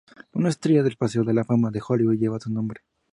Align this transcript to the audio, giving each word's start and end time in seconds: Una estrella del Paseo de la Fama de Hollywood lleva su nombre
Una 0.33 0.49
estrella 0.49 0.81
del 0.81 0.97
Paseo 0.97 1.23
de 1.23 1.31
la 1.31 1.43
Fama 1.43 1.69
de 1.69 1.79
Hollywood 1.87 2.15
lleva 2.17 2.39
su 2.39 2.49
nombre 2.51 2.81